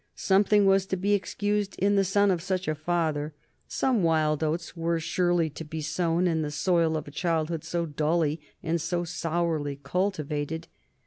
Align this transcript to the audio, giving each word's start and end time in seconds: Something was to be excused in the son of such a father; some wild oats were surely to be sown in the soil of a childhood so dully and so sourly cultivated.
Something 0.15 0.65
was 0.65 0.87
to 0.87 0.97
be 0.97 1.13
excused 1.13 1.75
in 1.77 1.95
the 1.95 2.03
son 2.03 2.31
of 2.31 2.41
such 2.41 2.67
a 2.67 2.73
father; 2.73 3.35
some 3.67 4.01
wild 4.01 4.43
oats 4.43 4.75
were 4.75 4.99
surely 4.99 5.47
to 5.51 5.63
be 5.63 5.79
sown 5.79 6.25
in 6.25 6.41
the 6.41 6.49
soil 6.49 6.97
of 6.97 7.07
a 7.07 7.11
childhood 7.11 7.63
so 7.63 7.85
dully 7.85 8.41
and 8.63 8.81
so 8.81 9.03
sourly 9.03 9.79
cultivated. 9.83 10.67